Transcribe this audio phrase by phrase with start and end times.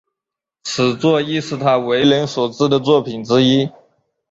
[0.63, 3.69] 此作亦是他为人所知的作品之一。